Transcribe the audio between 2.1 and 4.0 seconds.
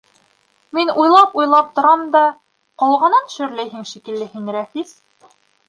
да, ҡолғанан шөрләйһең